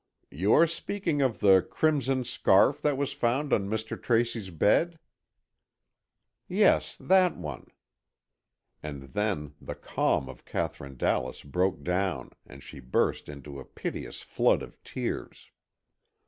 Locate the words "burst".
12.79-13.29